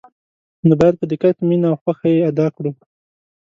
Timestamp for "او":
1.71-1.77